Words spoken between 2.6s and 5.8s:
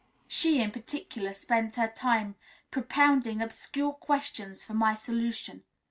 propounding obscure questions for my solution.